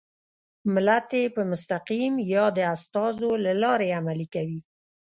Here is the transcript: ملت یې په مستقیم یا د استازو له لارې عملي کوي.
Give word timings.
ملت 0.73 1.09
یې 1.19 1.23
په 1.35 1.41
مستقیم 1.51 2.13
یا 2.33 2.45
د 2.57 2.59
استازو 2.75 3.31
له 3.45 3.53
لارې 3.61 3.95
عملي 3.99 4.27
کوي. 4.35 4.61